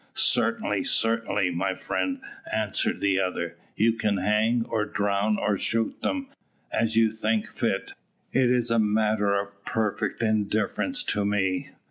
[0.15, 6.27] "Certainly, certainly, my friend," answered the other: "you can hang, or drown, or shoot them,
[6.71, 7.93] as you think fit.
[8.33, 11.69] It is a matter of perfect indifference to me."